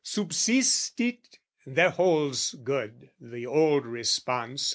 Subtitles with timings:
[0.03, 4.67] Subsistit, there holds good the old response.